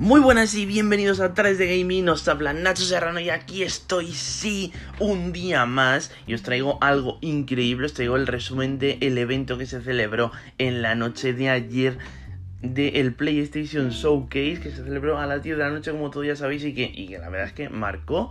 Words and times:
Muy 0.00 0.22
buenas 0.22 0.54
y 0.54 0.64
bienvenidos 0.64 1.20
a 1.20 1.34
Través 1.34 1.58
de 1.58 1.78
Gaming, 1.78 2.08
os 2.08 2.26
habla 2.26 2.54
Nacho 2.54 2.84
Serrano 2.84 3.20
y 3.20 3.28
aquí 3.28 3.62
estoy, 3.62 4.12
sí, 4.12 4.72
un 4.98 5.30
día 5.30 5.66
más 5.66 6.10
y 6.26 6.32
os 6.32 6.42
traigo 6.42 6.78
algo 6.80 7.18
increíble, 7.20 7.84
os 7.84 7.92
traigo 7.92 8.16
el 8.16 8.26
resumen 8.26 8.78
del 8.78 9.18
evento 9.18 9.58
que 9.58 9.66
se 9.66 9.82
celebró 9.82 10.32
en 10.56 10.80
la 10.80 10.94
noche 10.94 11.34
de 11.34 11.50
ayer 11.50 11.98
del 12.62 13.12
PlayStation 13.12 13.90
Showcase 13.90 14.60
que 14.62 14.70
se 14.70 14.84
celebró 14.84 15.18
a 15.18 15.26
las 15.26 15.42
10 15.42 15.58
de 15.58 15.64
la 15.64 15.70
noche 15.70 15.90
como 15.90 16.08
todos 16.08 16.26
ya 16.26 16.34
sabéis 16.34 16.64
y 16.64 16.72
que, 16.72 16.90
y 16.94 17.08
que 17.08 17.18
la 17.18 17.28
verdad 17.28 17.48
es 17.48 17.52
que 17.52 17.68
marcó, 17.68 18.30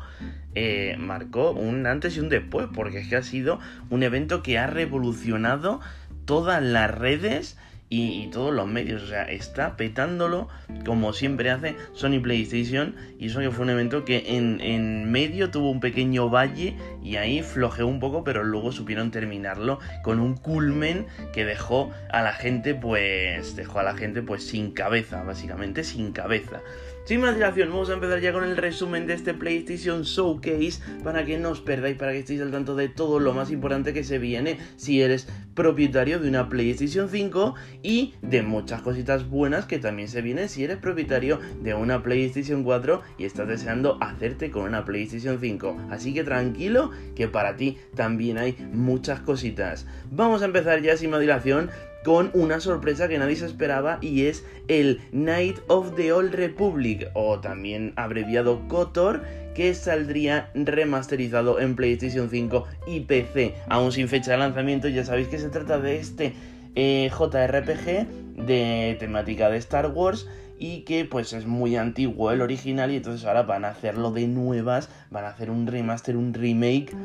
eh, 0.56 0.96
marcó 0.98 1.52
un 1.52 1.86
antes 1.86 2.18
y 2.18 2.20
un 2.20 2.30
después 2.30 2.66
porque 2.74 2.98
es 2.98 3.10
que 3.10 3.16
ha 3.16 3.22
sido 3.22 3.60
un 3.92 4.02
evento 4.02 4.42
que 4.42 4.58
ha 4.58 4.66
revolucionado 4.66 5.82
todas 6.26 6.64
las 6.64 6.90
redes 6.90 7.60
y, 7.90 8.28
todos 8.28 8.54
los 8.54 8.68
medios. 8.68 9.04
O 9.04 9.08
sea, 9.08 9.24
está 9.24 9.76
petándolo 9.76 10.48
como 10.86 11.14
siempre 11.14 11.50
hace 11.50 11.76
Sony 11.94 12.20
PlayStation. 12.22 12.96
Y 13.18 13.28
eso 13.28 13.40
que 13.40 13.52
fue 13.52 13.64
un 13.64 13.72
evento 13.72 14.06
que 14.06 14.38
en, 14.38 14.62
en 14.62 15.12
medio 15.12 15.50
tuvo 15.50 15.72
un 15.72 15.80
pequeño 15.80 16.30
valle 16.30 16.76
y 17.04 17.16
ahí 17.16 17.42
flojeó 17.42 17.88
un 17.88 18.00
poco, 18.00 18.24
pero 18.24 18.44
luego 18.44 18.72
supieron 18.72 19.12
terminarlo 19.12 19.80
con 20.04 20.20
un 20.20 20.36
culmen 20.36 21.08
que 21.34 21.46
dejó 21.46 21.92
a 22.12 22.22
la 22.22 22.34
gente, 22.34 22.76
pues, 22.76 23.56
dejó 23.56 23.80
a 23.80 23.84
la 23.84 23.96
gente, 23.96 24.22
pues, 24.22 24.46
sin 24.46 24.72
cabeza, 24.72 25.24
básicamente 25.24 25.84
sin 25.84 26.12
cabeza. 26.12 26.62
Sin 27.06 27.22
más 27.22 27.34
dilación, 27.34 27.70
vamos 27.70 27.90
a 27.90 27.94
empezar 27.94 28.20
ya 28.20 28.32
con 28.32 28.44
el 28.44 28.56
resumen 28.56 29.08
de 29.08 29.16
este 29.16 29.34
PlayStation 29.34 30.04
Showcase 30.04 30.80
para 31.04 31.26
que 31.26 31.40
no 31.40 31.50
os 31.50 31.60
perdáis, 31.60 31.98
para 31.98 32.12
que 32.12 32.20
estéis 32.20 32.42
al 32.42 32.52
tanto 32.52 32.76
de 32.76 32.88
todo 32.88 33.20
lo 33.20 33.34
más 33.34 33.50
importante 33.50 33.94
que 33.94 34.04
se 34.04 34.20
viene 34.20 34.60
si 34.76 35.02
eres 35.02 35.28
propietario 35.56 36.20
de 36.20 36.30
una 36.30 36.50
PlayStation 36.50 37.10
5 37.10 37.56
y 37.82 38.14
de 38.22 38.44
muchas 38.44 38.82
cositas 38.82 39.28
buenas 39.28 39.66
que 39.66 39.80
también 39.80 40.08
se 40.08 40.22
vienen 40.22 40.50
si 40.50 40.64
eres 40.64 40.78
propietario 40.78 41.40
de 41.64 41.74
una 41.74 42.04
PlayStation 42.04 42.64
4 42.64 43.02
y 43.18 43.26
estás 43.26 43.48
deseando 43.48 43.98
hacerte 44.02 44.52
con 44.52 44.64
una 44.64 44.86
PlayStation 44.86 45.40
5. 45.40 45.88
Así 45.90 46.14
que 46.14 46.24
tranquilo 46.24 46.92
que 47.16 47.28
para 47.28 47.56
ti 47.56 47.78
también 47.96 48.38
hay 48.38 48.56
muchas 48.72 49.20
cositas. 49.22 49.88
Vamos 50.12 50.44
a 50.44 50.46
empezar 50.46 50.82
ya 50.82 50.96
sin 50.96 51.10
más 51.10 51.22
dilación 51.22 51.72
con 52.04 52.32
una 52.34 52.60
sorpresa 52.60 53.08
que 53.08 53.18
nadie 53.18 53.36
se 53.36 53.46
esperaba 53.46 53.98
y 54.02 54.26
es 54.26 54.44
el 54.68 55.02
Night 55.12 55.60
of 55.68 55.96
the 55.96 56.12
Old 56.12 56.34
Republic 56.34 57.08
o 57.14 57.40
también 57.40 57.94
abreviado 57.96 58.68
KOTOR 58.68 59.24
que 59.54 59.74
saldría 59.74 60.50
remasterizado 60.54 61.60
en 61.60 61.76
PlayStation 61.76 62.30
5 62.30 62.68
y 62.88 63.02
PC 63.02 63.56
aún 63.68 63.92
sin 63.92 64.08
fecha 64.08 64.32
de 64.32 64.38
lanzamiento 64.38 64.88
ya 64.88 65.04
sabéis 65.04 65.28
que 65.28 65.40
se 65.40 65.50
trata 65.50 65.80
de 65.80 65.98
este 65.98 66.34
eh, 66.76 67.10
JRPG 67.12 68.46
de 68.46 68.96
temática 69.00 69.50
de 69.50 69.58
Star 69.58 69.88
Wars 69.88 70.28
y 70.60 70.82
que 70.82 71.06
pues 71.06 71.34
es 71.34 71.46
muy 71.46 71.78
antiguo 71.78 72.32
el 72.32 72.42
original 72.42 72.92
y 72.92 72.98
entonces 72.98 73.26
ahora 73.26 73.44
van 73.44 73.66
a 73.66 73.70
hacerlo 73.70 74.12
de 74.12 74.28
nuevas, 74.28 74.90
van 75.10 75.24
a 75.24 75.30
hacer 75.30 75.50
un 75.50 75.68
remaster, 75.68 76.18
un 76.18 76.34
remake 76.34 76.96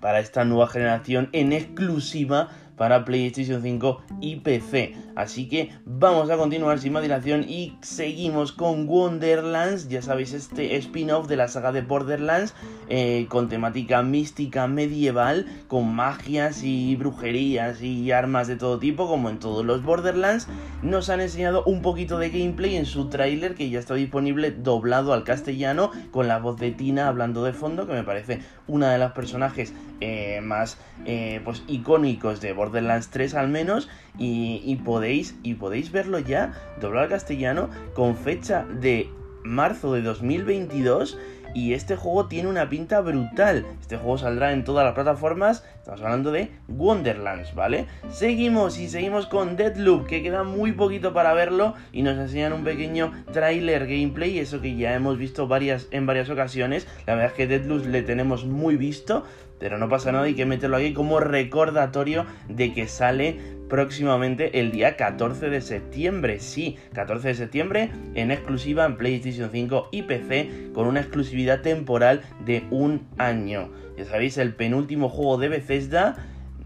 para 0.00 0.20
esta 0.20 0.44
nueva 0.44 0.68
generación 0.68 1.28
en 1.32 1.52
exclusiva 1.52 2.50
para 2.76 3.04
PlayStation 3.04 3.62
5 3.62 4.02
y 4.20 4.36
PC. 4.36 4.94
Así 5.14 5.48
que 5.48 5.70
vamos 5.84 6.30
a 6.30 6.36
continuar 6.36 6.78
sin 6.78 6.92
más 6.92 7.02
dilación 7.02 7.44
y 7.48 7.76
seguimos 7.82 8.52
con 8.52 8.88
Wonderlands, 8.88 9.88
ya 9.88 10.02
sabéis 10.02 10.32
este 10.32 10.76
spin-off 10.76 11.28
de 11.28 11.36
la 11.36 11.48
saga 11.48 11.72
de 11.72 11.82
Borderlands 11.82 12.54
eh, 12.88 13.26
con 13.28 13.48
temática 13.48 14.02
mística 14.02 14.66
medieval, 14.66 15.46
con 15.68 15.94
magias 15.94 16.62
y 16.62 16.96
brujerías 16.96 17.82
y 17.82 18.10
armas 18.12 18.48
de 18.48 18.56
todo 18.56 18.78
tipo 18.78 19.06
como 19.06 19.30
en 19.30 19.38
todos 19.38 19.64
los 19.64 19.82
Borderlands. 19.82 20.48
Nos 20.82 21.10
han 21.10 21.20
enseñado 21.20 21.62
un 21.64 21.82
poquito 21.82 22.18
de 22.18 22.30
gameplay 22.30 22.76
en 22.76 22.86
su 22.86 23.08
tráiler 23.08 23.54
que 23.54 23.70
ya 23.70 23.78
está 23.78 23.94
disponible 23.94 24.50
doblado 24.50 25.12
al 25.12 25.24
castellano 25.24 25.90
con 26.10 26.28
la 26.28 26.38
voz 26.38 26.58
de 26.58 26.70
Tina 26.70 27.08
hablando 27.08 27.44
de 27.44 27.52
fondo 27.52 27.86
que 27.86 27.92
me 27.92 28.04
parece 28.04 28.40
una 28.66 28.90
de 28.92 28.98
las 28.98 29.12
personajes 29.12 29.72
eh, 30.00 30.40
más 30.42 30.78
eh, 31.04 31.40
pues 31.44 31.62
icónicos 31.68 32.40
de 32.40 32.52
Borderlands 32.52 33.08
3 33.10 33.34
al 33.34 33.48
menos 33.48 33.88
y, 34.18 34.76
podéis 35.02 35.34
y 35.42 35.54
podéis 35.54 35.90
verlo 35.90 36.20
ya 36.20 36.52
doblado 36.80 37.06
al 37.06 37.10
castellano 37.10 37.70
con 37.92 38.14
fecha 38.14 38.64
de 38.80 39.08
marzo 39.42 39.92
de 39.94 40.02
2022 40.02 41.18
y 41.54 41.74
este 41.74 41.96
juego 41.96 42.28
tiene 42.28 42.48
una 42.48 42.68
pinta 42.68 43.00
brutal. 43.00 43.66
Este 43.80 43.96
juego 43.96 44.16
saldrá 44.16 44.52
en 44.52 44.62
todas 44.62 44.84
las 44.84 44.94
plataformas. 44.94 45.64
Estamos 45.78 46.02
hablando 46.02 46.30
de 46.30 46.52
Wonderlands, 46.68 47.52
¿vale? 47.56 47.86
Seguimos 48.12 48.78
y 48.78 48.88
seguimos 48.88 49.26
con 49.26 49.56
Deadloop, 49.56 50.06
que 50.06 50.22
queda 50.22 50.44
muy 50.44 50.70
poquito 50.70 51.12
para 51.12 51.34
verlo 51.34 51.74
y 51.92 52.02
nos 52.02 52.16
enseñan 52.16 52.52
un 52.52 52.62
pequeño 52.62 53.10
trailer 53.32 53.88
gameplay, 53.88 54.38
eso 54.38 54.60
que 54.60 54.76
ya 54.76 54.94
hemos 54.94 55.18
visto 55.18 55.48
varias, 55.48 55.88
en 55.90 56.06
varias 56.06 56.30
ocasiones. 56.30 56.86
La 57.08 57.16
verdad 57.16 57.32
es 57.32 57.36
que 57.36 57.48
Deadloop 57.48 57.86
le 57.86 58.02
tenemos 58.02 58.44
muy 58.46 58.76
visto, 58.76 59.24
pero 59.58 59.78
no 59.78 59.88
pasa 59.88 60.12
nada, 60.12 60.24
hay 60.26 60.34
que 60.34 60.46
meterlo 60.46 60.76
aquí 60.76 60.92
como 60.92 61.18
recordatorio 61.18 62.24
de 62.48 62.72
que 62.72 62.86
sale 62.86 63.61
próximamente 63.72 64.60
el 64.60 64.70
día 64.70 64.98
14 64.98 65.48
de 65.48 65.62
septiembre. 65.62 66.40
Sí, 66.40 66.76
14 66.92 67.28
de 67.28 67.34
septiembre 67.34 67.90
en 68.14 68.30
exclusiva 68.30 68.84
en 68.84 68.98
PlayStation 68.98 69.48
5 69.50 69.88
y 69.90 70.02
PC 70.02 70.72
con 70.74 70.86
una 70.86 71.00
exclusividad 71.00 71.62
temporal 71.62 72.20
de 72.44 72.64
un 72.70 73.08
año. 73.16 73.70
Ya 73.96 74.04
sabéis, 74.04 74.36
el 74.36 74.54
penúltimo 74.54 75.08
juego 75.08 75.38
de 75.38 75.48
Bethesda 75.48 76.16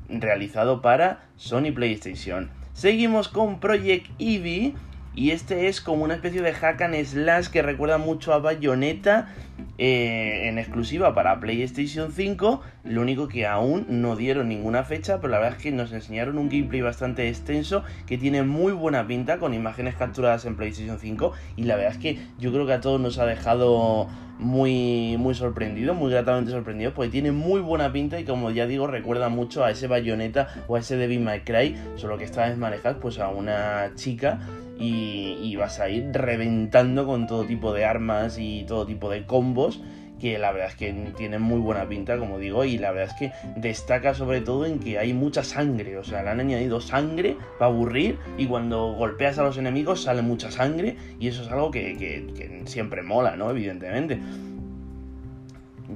realizado 0.08 0.82
para 0.82 1.28
Sony 1.36 1.70
PlayStation. 1.72 2.50
Seguimos 2.72 3.28
con 3.28 3.60
Project 3.60 4.10
Eevee 4.18 4.74
y 5.16 5.30
este 5.30 5.68
es 5.68 5.80
como 5.80 6.04
una 6.04 6.14
especie 6.14 6.42
de 6.42 6.52
hack 6.52 6.82
and 6.82 7.02
slash 7.04 7.48
que 7.48 7.62
recuerda 7.62 7.96
mucho 7.96 8.34
a 8.34 8.38
Bayonetta 8.38 9.34
eh, 9.78 10.42
en 10.44 10.58
exclusiva 10.58 11.14
para 11.14 11.40
PlayStation 11.40 12.12
5. 12.12 12.60
Lo 12.84 13.00
único 13.00 13.26
que 13.26 13.46
aún 13.46 13.86
no 13.88 14.14
dieron 14.14 14.50
ninguna 14.50 14.84
fecha, 14.84 15.18
pero 15.18 15.30
la 15.30 15.38
verdad 15.38 15.56
es 15.56 15.62
que 15.62 15.72
nos 15.72 15.90
enseñaron 15.92 16.36
un 16.36 16.50
gameplay 16.50 16.82
bastante 16.82 17.28
extenso 17.28 17.82
que 18.06 18.18
tiene 18.18 18.42
muy 18.42 18.72
buena 18.72 19.06
pinta 19.06 19.38
con 19.38 19.54
imágenes 19.54 19.94
capturadas 19.96 20.44
en 20.44 20.54
PlayStation 20.54 20.98
5. 20.98 21.32
Y 21.56 21.62
la 21.62 21.76
verdad 21.76 21.92
es 21.92 21.98
que 21.98 22.18
yo 22.38 22.52
creo 22.52 22.66
que 22.66 22.74
a 22.74 22.82
todos 22.82 23.00
nos 23.00 23.18
ha 23.18 23.24
dejado 23.24 24.08
muy, 24.38 25.16
muy 25.18 25.34
sorprendido, 25.34 25.94
muy 25.94 26.10
gratamente 26.10 26.50
sorprendido, 26.50 26.92
porque 26.92 27.10
tiene 27.10 27.32
muy 27.32 27.60
buena 27.60 27.92
pinta 27.92 28.20
y 28.20 28.24
como 28.24 28.50
ya 28.50 28.66
digo, 28.66 28.86
recuerda 28.86 29.28
mucho 29.28 29.64
a 29.64 29.70
ese 29.70 29.86
Bayonetta 29.86 30.48
o 30.68 30.76
a 30.76 30.80
ese 30.80 30.96
Devil 30.96 31.20
May 31.20 31.40
Cry, 31.40 31.76
solo 31.96 32.18
que 32.18 32.24
esta 32.24 32.46
vez 32.46 32.56
manejas 32.58 32.96
pues 33.00 33.18
a 33.18 33.28
una 33.28 33.92
chica 33.94 34.40
y, 34.78 35.56
vas 35.56 35.80
a 35.80 35.88
ir 35.88 36.10
reventando 36.12 37.06
con 37.06 37.26
todo 37.26 37.44
tipo 37.44 37.72
de 37.72 37.86
armas 37.86 38.36
y 38.38 38.64
todo 38.64 38.84
tipo 38.84 39.08
de 39.08 39.24
combos 39.24 39.80
que 40.20 40.38
la 40.38 40.52
verdad 40.52 40.70
es 40.70 40.76
que 40.76 40.92
tienen 41.16 41.42
muy 41.42 41.60
buena 41.60 41.86
pinta, 41.88 42.18
como 42.18 42.38
digo, 42.38 42.64
y 42.64 42.78
la 42.78 42.92
verdad 42.92 43.14
es 43.14 43.18
que 43.18 43.32
destaca 43.56 44.14
sobre 44.14 44.40
todo 44.40 44.66
en 44.66 44.78
que 44.78 44.98
hay 44.98 45.12
mucha 45.12 45.42
sangre, 45.42 45.98
o 45.98 46.04
sea, 46.04 46.22
le 46.22 46.30
han 46.30 46.40
añadido 46.40 46.80
sangre 46.80 47.36
para 47.58 47.70
aburrir 47.70 48.18
y 48.38 48.46
cuando 48.46 48.92
golpeas 48.92 49.38
a 49.38 49.42
los 49.42 49.58
enemigos 49.58 50.02
sale 50.02 50.22
mucha 50.22 50.50
sangre 50.50 50.96
y 51.20 51.28
eso 51.28 51.42
es 51.42 51.50
algo 51.50 51.70
que, 51.70 51.96
que 51.96 52.62
siempre 52.66 53.02
mola, 53.02 53.36
¿no? 53.36 53.50
Evidentemente. 53.50 54.18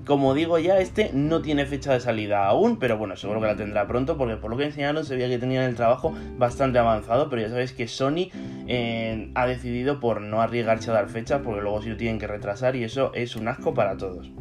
Como 0.06 0.34
digo 0.34 0.58
ya, 0.58 0.78
este 0.78 1.10
no 1.12 1.42
tiene 1.42 1.66
fecha 1.66 1.92
de 1.92 2.00
salida 2.00 2.46
aún, 2.46 2.78
pero 2.78 2.96
bueno, 2.96 3.16
seguro 3.16 3.40
que 3.40 3.46
la 3.46 3.56
tendrá 3.56 3.86
pronto, 3.86 4.16
porque 4.16 4.36
por 4.36 4.50
lo 4.50 4.56
que 4.56 4.64
enseñaron 4.64 5.04
se 5.04 5.14
veía 5.14 5.28
que 5.28 5.38
tenían 5.38 5.64
el 5.64 5.76
trabajo 5.76 6.14
bastante 6.36 6.78
avanzado, 6.78 7.28
pero 7.28 7.42
ya 7.42 7.48
sabéis 7.48 7.72
que 7.72 7.86
Sony 7.86 8.30
eh, 8.66 9.30
ha 9.34 9.46
decidido 9.46 10.00
por 10.00 10.20
no 10.20 10.40
arriesgarse 10.40 10.90
a 10.90 10.94
dar 10.94 11.08
fecha, 11.08 11.42
porque 11.42 11.60
luego 11.60 11.82
sí 11.82 11.90
lo 11.90 11.96
tienen 11.96 12.18
que 12.18 12.26
retrasar 12.26 12.76
y 12.76 12.84
eso 12.84 13.12
es 13.14 13.36
un 13.36 13.48
asco 13.48 13.74
para 13.74 13.96
todos. 13.96 14.32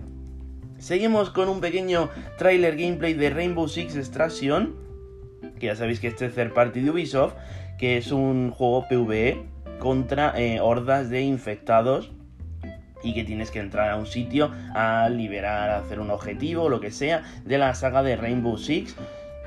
Seguimos 0.78 1.30
con 1.30 1.50
un 1.50 1.60
pequeño 1.60 2.10
trailer 2.38 2.78
gameplay 2.78 3.14
de 3.14 3.30
Rainbow 3.30 3.68
Six 3.68 3.98
Extraction, 3.98 4.76
que 5.60 5.68
ya 5.68 5.76
sabéis 5.76 6.00
que 6.00 6.08
este 6.08 6.28
es 6.28 6.36
third 6.36 6.54
party 6.54 6.80
de 6.80 6.90
Ubisoft, 6.90 7.34
que 7.78 7.98
es 7.98 8.12
un 8.14 8.52
juego 8.52 8.88
PvE 8.88 9.44
contra 9.80 10.40
eh, 10.40 10.62
hordas 10.62 11.10
de 11.10 11.22
infectados 11.22 12.12
y 13.04 13.14
que 13.14 13.24
tienes 13.24 13.52
que 13.52 13.60
entrar 13.60 13.90
a 13.90 13.96
un 13.96 14.06
sitio 14.06 14.52
a 14.74 15.10
liberar, 15.10 15.70
a 15.70 15.78
hacer 15.80 16.00
un 16.00 16.12
objetivo, 16.12 16.70
lo 16.70 16.80
que 16.80 16.92
sea, 16.92 17.24
de 17.46 17.58
la 17.58 17.74
saga 17.74 18.04
de 18.04 18.16
Rainbow 18.16 18.58
Six. 18.58 18.96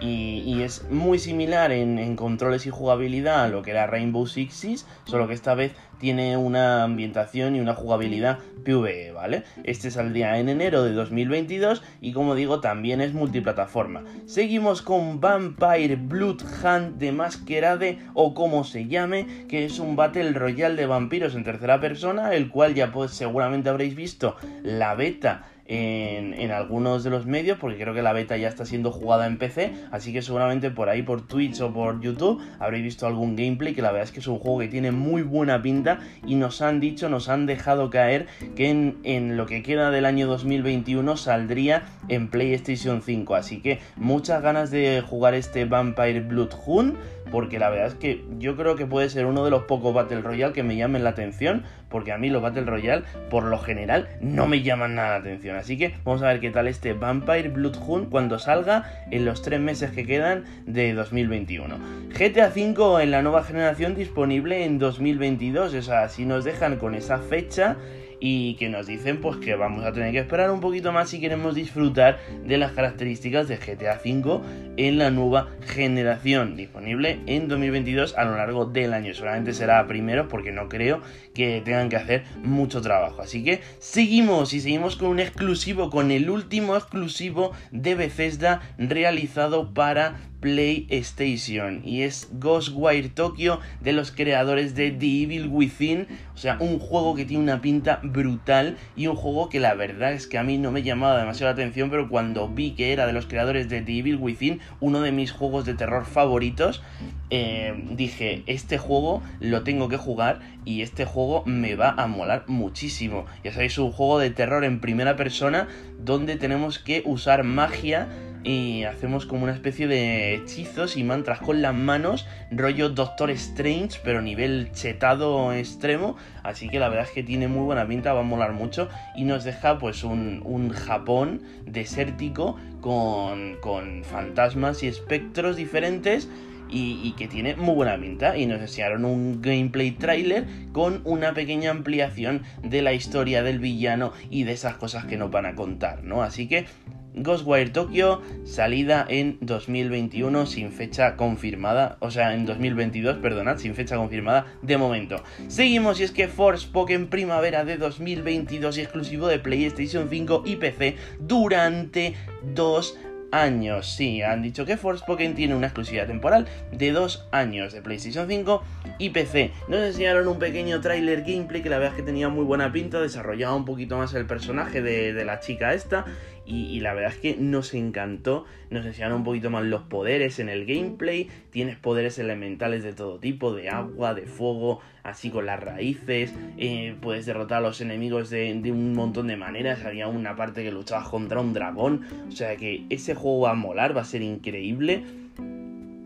Y, 0.02 0.62
es 0.62 0.88
muy 0.90 1.19
similar 1.19 1.72
en, 1.72 2.16
controles 2.16 2.66
y 2.66 2.70
jugabilidad 2.70 3.44
a 3.44 3.49
lo 3.49 3.62
que 3.62 3.72
era 3.72 3.87
Rainbow 3.87 4.26
Six 4.26 4.54
Siege, 4.54 4.84
solo 5.04 5.26
que 5.26 5.34
esta 5.34 5.54
vez 5.54 5.72
tiene 5.99 6.37
una 6.37 6.82
ambientación 6.82 7.54
y 7.54 7.60
una 7.60 7.75
jugabilidad 7.75 8.38
PvE, 8.64 9.12
¿vale? 9.12 9.44
Este 9.64 9.90
saldría 9.90 10.38
en 10.38 10.49
enero 10.49 10.82
de 10.84 10.93
2022 10.93 11.82
y 12.00 12.12
como 12.12 12.34
digo 12.34 12.60
también 12.60 13.00
es 13.00 13.12
multiplataforma. 13.12 14.04
Seguimos 14.26 14.82
con 14.82 15.20
Vampire 15.20 15.96
Blood 15.96 16.43
Hunt 16.43 16.98
de 16.98 17.12
Masquerade 17.12 17.98
o 18.14 18.34
como 18.34 18.64
se 18.64 18.87
llame, 18.87 19.46
que 19.48 19.64
es 19.64 19.78
un 19.78 19.96
Battle 19.96 20.32
Royale 20.32 20.76
de 20.76 20.87
vampiros 20.87 21.34
en 21.34 21.44
tercera 21.44 21.81
persona, 21.81 22.34
el 22.34 22.50
cual 22.50 22.75
ya 22.75 22.93
pues 22.93 23.12
seguramente 23.12 23.69
habréis 23.69 23.94
visto 23.94 24.37
la 24.62 24.94
beta 24.94 25.44
en, 25.66 26.50
algunos 26.50 27.04
de 27.04 27.10
los 27.10 27.26
medios, 27.26 27.58
porque 27.58 27.78
creo 27.78 27.94
que 27.94 28.02
la 28.02 28.12
beta 28.12 28.36
ya 28.36 28.48
está 28.48 28.66
siendo 28.66 28.90
jugada 28.90 29.26
en 29.26 29.38
PC, 29.38 29.72
así 29.90 30.12
que 30.12 30.20
seguramente 30.20 30.70
por 30.70 30.88
ahí, 30.88 31.02
por 31.02 31.26
Twitch 31.26 31.60
o 31.60 31.72
por 31.72 32.00
YouTube, 32.00 32.42
habréis 32.58 32.84
visto 32.84 33.06
algún 33.06 33.36
gameplay, 33.36 33.74
que 33.74 33.82
la 33.82 33.90
verdad 33.90 34.04
es 34.04 34.12
que 34.12 34.20
es 34.20 34.26
un 34.26 34.38
juego 34.38 34.58
que 34.58 34.68
tiene 34.68 34.90
muy 34.92 35.22
buena 35.22 35.62
pinta 35.62 36.00
y 36.26 36.34
nos 36.34 36.60
han 36.62 36.80
dicho, 36.80 37.08
nos 37.08 37.28
han 37.28 37.46
dejado 37.46 37.90
caer 37.90 38.26
que 38.54 38.68
en, 38.68 38.98
en 39.04 39.36
lo 39.36 39.46
que 39.46 39.62
queda 39.62 39.90
del 39.90 40.04
año 40.04 40.26
2021 40.26 41.16
saldría 41.16 41.84
en 42.08 42.28
PlayStation 42.28 43.02
5, 43.02 43.34
así 43.34 43.60
que 43.60 43.78
muchas 43.96 44.42
ganas 44.42 44.70
de 44.70 45.02
jugar 45.06 45.34
este 45.34 45.64
Vampire 45.64 46.20
Bloodhound 46.20 46.96
porque 47.32 47.58
la 47.58 47.70
verdad 47.70 47.86
es 47.86 47.94
que 47.94 48.24
yo 48.38 48.56
creo 48.56 48.76
que 48.76 48.86
puede 48.86 49.08
ser 49.08 49.24
uno 49.24 49.42
de 49.44 49.50
los 49.50 49.62
pocos 49.62 49.94
Battle 49.94 50.20
Royale 50.20 50.52
que 50.52 50.62
me 50.62 50.76
llamen 50.76 51.02
la 51.02 51.10
atención, 51.10 51.64
porque 51.92 52.10
a 52.10 52.18
mí 52.18 52.30
los 52.30 52.42
Battle 52.42 52.64
Royale, 52.64 53.04
por 53.30 53.44
lo 53.44 53.58
general, 53.58 54.08
no 54.20 54.48
me 54.48 54.62
llaman 54.62 54.96
nada 54.96 55.10
la 55.10 55.16
atención. 55.16 55.56
Así 55.56 55.78
que 55.78 55.94
vamos 56.04 56.22
a 56.22 56.26
ver 56.26 56.40
qué 56.40 56.50
tal 56.50 56.66
este 56.66 56.94
Vampire 56.94 57.50
Bloodhound 57.50 58.08
cuando 58.08 58.40
salga 58.40 58.90
en 59.12 59.24
los 59.24 59.42
tres 59.42 59.60
meses 59.60 59.92
que 59.92 60.04
quedan 60.04 60.44
de 60.66 60.94
2021. 60.94 61.76
GTA 62.18 62.48
V 62.48 63.02
en 63.02 63.10
la 63.10 63.22
nueva 63.22 63.44
generación 63.44 63.94
disponible 63.94 64.64
en 64.64 64.78
2022, 64.78 65.74
o 65.74 65.82
sea, 65.82 66.08
si 66.08 66.24
nos 66.24 66.44
dejan 66.44 66.78
con 66.78 66.94
esa 66.94 67.18
fecha 67.18 67.76
y 68.24 68.54
que 68.54 68.69
nos 68.69 68.86
dicen 68.86 69.20
pues 69.20 69.38
que 69.38 69.56
vamos 69.56 69.84
a 69.84 69.92
tener 69.92 70.12
que 70.12 70.20
esperar 70.20 70.52
un 70.52 70.60
poquito 70.60 70.92
más 70.92 71.10
si 71.10 71.19
queremos 71.19 71.56
disfrutar 71.56 72.20
de 72.46 72.56
las 72.56 72.70
características 72.70 73.48
de 73.48 73.56
GTA 73.56 74.00
V 74.02 74.40
en 74.76 74.98
la 74.98 75.10
nueva 75.10 75.48
generación 75.66 76.54
disponible 76.54 77.19
en 77.26 77.48
2022 77.48 78.16
a 78.16 78.24
lo 78.24 78.36
largo 78.36 78.64
del 78.64 78.94
año. 78.94 79.12
Solamente 79.12 79.52
será 79.52 79.84
primero 79.88 80.28
porque 80.28 80.52
no 80.52 80.69
creo 80.69 81.00
que 81.34 81.62
tengan 81.64 81.88
que 81.88 81.96
hacer 81.96 82.22
mucho 82.44 82.80
trabajo. 82.80 83.22
Así 83.22 83.42
que 83.42 83.60
seguimos 83.80 84.54
y 84.54 84.60
seguimos 84.60 84.94
con 84.94 85.08
un 85.08 85.19
exclusivo, 85.19 85.90
con 85.90 86.12
el 86.12 86.30
último 86.30 86.76
exclusivo 86.76 87.50
de 87.72 87.96
Bethesda 87.96 88.60
realizado 88.78 89.74
para 89.74 90.20
PlayStation 90.42 91.80
y 91.84 92.02
es 92.02 92.28
Ghostwire 92.32 93.08
Tokyo 93.08 93.60
de 93.80 93.92
los 93.92 94.10
creadores 94.10 94.74
de 94.74 94.90
The 94.90 95.22
Evil 95.22 95.46
Within, 95.46 96.08
o 96.34 96.36
sea, 96.36 96.58
un 96.60 96.80
juego 96.80 97.14
que 97.14 97.24
tiene 97.24 97.44
una 97.44 97.62
pinta 97.62 98.00
brutal 98.02 98.76
y 98.96 99.06
un 99.06 99.14
juego 99.14 99.48
que 99.48 99.60
la 99.60 99.74
verdad 99.74 100.12
es 100.12 100.26
que 100.26 100.36
a 100.36 100.42
mí 100.42 100.58
no 100.58 100.72
me 100.72 100.82
llamaba 100.82 101.18
demasiado 101.18 101.50
la 101.50 101.54
atención, 101.54 101.90
pero 101.90 102.08
cuando 102.08 102.48
vi 102.48 102.72
que 102.72 102.92
era 102.92 103.06
de 103.06 103.12
los 103.12 103.26
creadores 103.26 103.68
de 103.68 103.80
The 103.82 103.98
Evil 103.98 104.16
Within, 104.16 104.60
uno 104.80 105.00
de 105.00 105.12
mis 105.12 105.30
juegos 105.30 105.64
de 105.64 105.74
terror 105.74 106.04
favoritos, 106.04 106.82
eh, 107.30 107.72
dije, 107.92 108.42
este 108.46 108.78
juego 108.78 109.22
lo 109.38 109.62
tengo 109.62 109.88
que 109.88 109.96
jugar 109.96 110.40
y 110.64 110.82
este 110.82 111.04
juego 111.04 111.44
me 111.46 111.76
va 111.76 111.90
a 111.90 112.08
molar 112.08 112.44
muchísimo. 112.48 113.26
Ya 113.44 113.52
sabéis, 113.52 113.78
un 113.78 113.92
juego 113.92 114.18
de 114.18 114.30
terror 114.30 114.64
en 114.64 114.80
primera 114.80 115.14
persona 115.14 115.68
donde 116.00 116.36
tenemos 116.36 116.80
que 116.80 117.02
usar 117.06 117.44
magia 117.44 118.08
y 118.44 118.84
hacemos 118.84 119.26
como 119.26 119.44
una 119.44 119.52
especie 119.52 119.86
de 119.86 120.34
hechizos 120.34 120.96
y 120.96 121.04
mantras 121.04 121.40
con 121.40 121.62
las 121.62 121.74
manos, 121.74 122.26
rollo 122.50 122.88
Doctor 122.88 123.30
Strange, 123.30 124.00
pero 124.02 124.20
nivel 124.20 124.70
chetado 124.72 125.52
extremo. 125.52 126.16
Así 126.42 126.68
que 126.68 126.80
la 126.80 126.88
verdad 126.88 127.06
es 127.06 127.12
que 127.12 127.22
tiene 127.22 127.48
muy 127.48 127.64
buena 127.64 127.86
pinta, 127.86 128.12
va 128.12 128.20
a 128.20 128.24
molar 128.24 128.52
mucho 128.52 128.88
y 129.14 129.24
nos 129.24 129.44
deja 129.44 129.78
pues 129.78 130.02
un, 130.02 130.42
un 130.44 130.70
Japón 130.70 131.42
desértico 131.66 132.58
con, 132.80 133.56
con 133.60 134.02
fantasmas 134.04 134.82
y 134.82 134.88
espectros 134.88 135.56
diferentes. 135.56 136.28
Y, 136.74 137.12
que 137.18 137.28
tiene 137.28 137.54
muy 137.54 137.74
buena 137.74 138.00
pinta. 138.00 138.34
Y 138.38 138.46
nos 138.46 138.58
enseñaron 138.58 139.04
un 139.04 139.42
gameplay 139.42 139.90
trailer 139.90 140.46
con 140.72 141.02
una 141.04 141.34
pequeña 141.34 141.70
ampliación 141.70 142.44
de 142.62 142.80
la 142.80 142.94
historia 142.94 143.42
del 143.42 143.58
villano 143.58 144.14
y 144.30 144.44
de 144.44 144.52
esas 144.52 144.76
cosas 144.76 145.04
que 145.04 145.18
nos 145.18 145.30
van 145.30 145.44
a 145.44 145.54
contar, 145.54 146.02
¿no? 146.02 146.22
Así 146.22 146.48
que 146.48 146.64
Ghostwire 147.14 147.70
Tokyo, 147.70 148.22
salida 148.44 149.04
en 149.08 149.38
2021 149.40 150.46
sin 150.46 150.72
fecha 150.72 151.16
confirmada, 151.16 151.96
o 152.00 152.10
sea, 152.10 152.34
en 152.34 152.46
2022, 152.46 153.18
perdonad, 153.18 153.58
sin 153.58 153.74
fecha 153.74 153.96
confirmada 153.96 154.46
de 154.62 154.78
momento. 154.78 155.22
Seguimos 155.48 156.00
y 156.00 156.04
es 156.04 156.10
que 156.10 156.28
Forspoken 156.28 157.08
Primavera 157.08 157.64
de 157.64 157.76
2022 157.76 158.78
y 158.78 158.80
exclusivo 158.80 159.28
de 159.28 159.38
PlayStation 159.38 160.08
5 160.08 160.42
y 160.46 160.56
PC 160.56 160.96
durante 161.20 162.14
dos 162.54 162.98
años. 163.30 163.90
Sí, 163.90 164.22
han 164.22 164.42
dicho 164.42 164.64
que 164.64 164.76
Forspoken 164.76 165.34
tiene 165.34 165.54
una 165.54 165.66
exclusividad 165.66 166.06
temporal 166.06 166.46
de 166.70 166.92
dos 166.92 167.26
años 167.32 167.72
de 167.72 167.82
PlayStation 167.82 168.28
5 168.28 168.62
y 168.98 169.10
PC. 169.10 169.52
Nos 169.68 169.80
enseñaron 169.80 170.28
un 170.28 170.38
pequeño 170.38 170.80
trailer 170.80 171.22
gameplay 171.22 171.62
que 171.62 171.70
la 171.70 171.78
verdad 171.78 171.94
es 171.94 171.96
que 171.96 172.06
tenía 172.06 172.28
muy 172.28 172.44
buena 172.44 172.72
pinta, 172.72 173.00
desarrollaba 173.00 173.54
un 173.54 173.64
poquito 173.64 173.96
más 173.96 174.12
el 174.14 174.26
personaje 174.26 174.82
de 174.82 175.24
la 175.24 175.40
chica 175.40 175.72
esta 175.72 176.04
y, 176.44 176.80
la 176.80 176.92
verdad 176.92 177.12
es 177.12 177.18
que 177.18 177.36
nos 177.36 177.72
encantó, 177.72 178.44
nos 178.70 178.84
enseñaron 178.84 179.18
un 179.18 179.24
poquito 179.24 179.48
más 179.50 179.64
los 179.64 179.82
poderes 179.82 180.40
en 180.40 180.48
el 180.48 180.66
gameplay, 180.66 181.28
tienes 181.50 181.76
poderes 181.76 182.18
elementales 182.18 182.82
de 182.82 182.92
todo 182.92 183.18
tipo, 183.18 183.54
de 183.54 183.68
agua, 183.68 184.14
de 184.14 184.26
fuego, 184.26 184.80
así 185.04 185.30
con 185.30 185.46
las 185.46 185.60
raíces, 185.60 186.34
eh, 186.58 186.96
puedes 187.00 187.26
derrotar 187.26 187.58
a 187.58 187.60
los 187.60 187.80
enemigos 187.80 188.28
de, 188.30 188.52
un 188.72 188.92
montón 188.92 189.28
de 189.28 189.36
maneras, 189.36 189.84
había 189.84 190.08
una 190.08 190.34
parte 190.34 190.64
que 190.64 190.72
luchabas 190.72 191.08
contra 191.08 191.40
un 191.40 191.52
dragón, 191.52 192.06
o 192.28 192.32
sea 192.32 192.56
que 192.56 192.86
ese 192.90 193.14
juego 193.14 193.42
va 193.42 193.52
a 193.52 193.54
molar, 193.54 193.96
va 193.96 194.00
a 194.00 194.04
ser 194.04 194.22
increíble. 194.22 195.04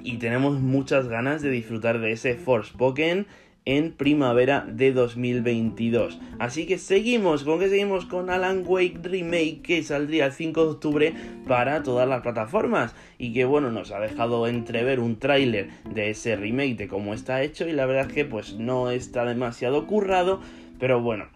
Y 0.03 0.19
tenemos 0.19 0.61
muchas 0.61 1.09
ganas 1.09 1.43
de 1.43 1.51
disfrutar 1.51 1.99
de 1.99 2.13
ese 2.13 2.37
Forspoken 2.37 3.27
en 3.67 3.93
primavera 3.93 4.65
de 4.67 4.93
2022. 4.93 6.19
Así 6.39 6.67
que 6.67 6.79
seguimos, 6.79 7.43
¿con 7.45 7.59
que 7.59 7.69
seguimos? 7.69 8.07
Con 8.07 8.31
Alan 8.31 8.63
Wake 8.65 9.01
Remake 9.03 9.61
que 9.63 9.83
saldría 9.83 10.27
el 10.27 10.33
5 10.33 10.65
de 10.65 10.71
octubre 10.71 11.15
para 11.47 11.83
todas 11.83 12.09
las 12.09 12.23
plataformas 12.23 12.95
y 13.19 13.35
que 13.35 13.45
bueno, 13.45 13.71
nos 13.71 13.91
ha 13.91 14.01
dejado 14.01 14.47
entrever 14.47 15.01
un 15.01 15.19
tráiler 15.19 15.69
de 15.93 16.11
ese 16.11 16.37
remake 16.37 16.77
de 16.77 16.89
cómo 16.89 17.13
está 17.13 17.43
hecho 17.43 17.69
y 17.69 17.73
la 17.73 17.87
verdad 17.87 18.07
es 18.07 18.13
que 18.13 18.25
pues 18.25 18.55
no 18.55 18.91
está 18.91 19.25
demasiado 19.25 19.87
currado, 19.87 20.41
pero 20.79 21.01
bueno, 21.01 21.27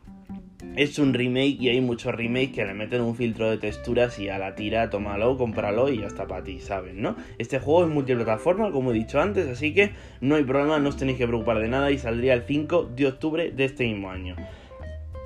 es 0.77 0.99
un 0.99 1.15
remake 1.15 1.57
y 1.61 1.69
hay 1.69 1.81
muchos 1.81 2.15
remakes 2.15 2.53
que 2.53 2.65
le 2.65 2.75
meten 2.75 3.01
un 3.01 3.17
filtro 3.17 3.51
de 3.51 3.59
texturas 3.59 4.19
y 4.19 4.29
a 4.29 4.39
la 4.39 4.55
tira, 4.55 4.89
tómalo, 4.91 5.37
cómpralo 5.37 5.89
y 5.89 6.01
ya 6.01 6.07
está 6.07 6.27
para 6.27 6.45
ti, 6.45 6.61
¿saben? 6.61 7.03
¿No? 7.03 7.17
Este 7.39 7.59
juego 7.59 7.85
es 7.85 7.91
multiplataforma, 7.91 8.71
como 8.71 8.93
he 8.93 8.95
dicho 8.95 9.21
antes, 9.21 9.49
así 9.49 9.75
que 9.75 9.91
no 10.21 10.37
hay 10.37 10.45
problema, 10.45 10.79
no 10.79 10.89
os 10.89 10.97
tenéis 10.97 11.19
que 11.19 11.27
preocupar 11.27 11.59
de 11.59 11.69
nada 11.69 11.91
y 11.91 11.99
saldría 11.99 12.35
el 12.35 12.43
5 12.43 12.91
de 12.95 13.07
octubre 13.07 13.51
de 13.51 13.65
este 13.65 13.85
mismo 13.85 14.11
año. 14.11 14.37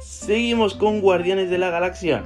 Seguimos 0.00 0.74
con 0.74 1.00
Guardianes 1.00 1.50
de 1.50 1.58
la 1.58 1.70
Galaxia, 1.70 2.24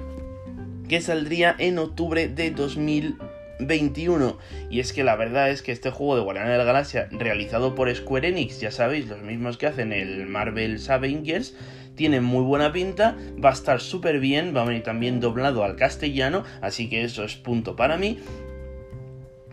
que 0.89 1.01
saldría 1.01 1.55
en 1.59 1.79
octubre 1.79 2.29
de 2.29 2.51
2021. 2.51 4.39
Y 4.71 4.81
es 4.81 4.93
que 4.93 5.05
la 5.05 5.17
verdad 5.17 5.51
es 5.51 5.63
que 5.63 5.73
este 5.73 5.91
juego 5.91 6.17
de 6.17 6.23
Guardianes 6.23 6.53
de 6.53 6.59
la 6.59 6.65
Galaxia, 6.65 7.09
realizado 7.13 7.75
por 7.75 7.95
Square 7.95 8.29
Enix, 8.29 8.61
ya 8.61 8.71
sabéis, 8.71 9.07
los 9.07 9.23
mismos 9.23 9.59
que 9.59 9.67
hacen 9.67 9.93
el 9.93 10.27
Marvel 10.27 10.81
Avengers, 10.89 11.55
tiene 11.99 12.21
muy 12.21 12.45
buena 12.45 12.73
pinta, 12.73 13.17
va 13.45 13.51
a 13.51 13.53
estar 13.53 13.81
súper 13.81 14.21
bien, 14.21 14.55
va 14.57 14.63
a 14.63 14.65
venir 14.65 14.85
también 14.85 15.19
doblado 15.19 15.65
al 15.65 15.75
castellano, 15.75 16.45
así 16.63 16.89
que 16.89 17.03
eso 17.03 17.25
es 17.25 17.35
punto 17.35 17.75
para 17.75 17.99
mí. 17.99 18.19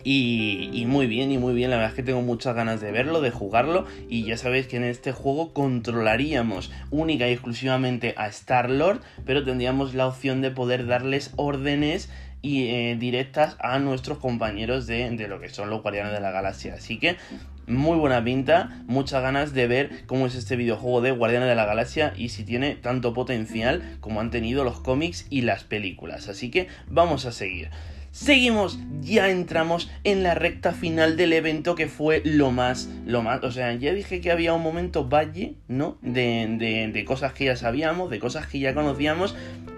Y, 0.08 0.86
muy 0.88 1.08
bien, 1.08 1.32
y 1.32 1.40
muy 1.40 1.56
bien, 1.56 1.72
la 1.72 1.78
verdad 1.78 1.90
es 1.90 1.96
que 1.96 2.04
tengo 2.04 2.22
muchas 2.22 2.56
ganas 2.56 2.80
de 2.80 2.92
verlo, 2.92 3.22
de 3.22 3.32
jugarlo, 3.32 3.86
y 4.08 4.24
ya 4.24 4.38
sabéis 4.38 4.68
que 4.68 4.78
en 4.78 4.84
este 4.84 5.12
juego 5.12 5.52
controlaríamos 5.52 6.72
única 6.92 7.28
y 7.28 7.32
exclusivamente 7.32 8.14
a 8.16 8.28
Star-Lord, 8.28 9.02
pero 9.25 9.44
tendríamos 9.44 9.96
la 9.96 10.06
opción 10.06 10.42
de 10.42 10.52
poder 10.52 10.86
darles 10.86 11.34
órdenes 11.38 12.12
y 12.44 12.68
eh, 12.68 12.96
directas 13.00 13.58
a 13.60 13.80
nuestros 13.80 14.20
compañeros 14.20 14.86
de, 14.86 15.10
de, 15.10 15.28
lo 15.28 15.40
que 15.40 15.50
son 15.50 15.72
los 15.72 15.82
Guardianes 15.82 16.14
de 16.14 16.20
la 16.20 16.30
Galaxia. 16.30 16.75
Así 16.75 17.00
que 17.00 17.18
muy 17.67 17.98
buena 17.98 18.24
pinta, 18.24 18.84
muchas 18.88 19.22
ganas 19.22 19.53
de 19.53 19.67
ver 19.67 20.05
cómo 20.05 20.27
es 20.27 20.36
este 20.36 20.55
videojuego 20.55 21.01
de 21.01 21.12
Guardianes 21.12 21.50
de 21.50 21.55
la 21.55 21.65
Galaxia 21.65 22.13
y 22.15 22.29
si 22.29 22.43
tiene 22.43 22.75
tanto 22.75 23.13
potencial 23.13 23.98
como 24.00 24.22
han 24.22 24.31
tenido 24.31 24.63
los 24.63 24.79
cómics 24.79 25.25
y 25.29 25.41
las 25.41 25.63
películas. 25.63 26.27
Así 26.29 26.51
que 26.51 26.67
vamos 26.89 27.25
a 27.25 27.31
seguir. 27.31 27.69
Seguimos, 28.12 28.79
ya 29.01 29.29
entramos 29.29 29.91
en 30.05 30.24
la 30.24 30.36
recta 30.36 30.72
final 30.72 31.17
del 31.17 31.34
evento 31.34 31.75
que 31.75 31.88
fue 31.88 32.22
lo 32.24 32.50
más, 32.50 32.88
lo 33.05 33.22
más, 33.22 33.43
o 33.43 33.51
sea, 33.51 33.74
ya 33.74 33.93
dije 33.93 34.22
que 34.22 34.31
había 34.31 34.53
un 34.53 34.63
momento 34.63 35.10
valle, 35.10 35.55
¿no? 35.67 35.98
De, 36.01 36.48
de, 36.57 36.89
de 36.93 37.05
cosas 37.05 37.34
que 37.34 37.43
ya 37.43 37.57
sabíamos, 37.57 38.10
de 38.10 38.19
cosas 38.19 38.48
que 38.48 38.60
ya 38.60 38.74
conocíamos, 38.74 39.36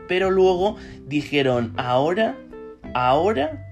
pero 0.07 0.29
luego 0.29 0.75
dijeron, 1.07 1.73
ahora, 1.77 2.37
ahora 2.93 3.65